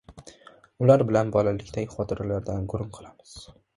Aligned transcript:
Ular 0.85 1.03
bilan 1.11 1.33
bolalikdagi 1.35 1.93
xotiralardan 1.97 2.67
gurung 2.73 2.91
qilamiz. 2.99 3.37